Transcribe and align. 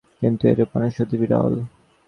কিন্তু 0.21 0.43
এরূপ 0.51 0.69
মানুষ 0.75 0.93
অতি 1.03 1.15
বিরল। 1.21 1.53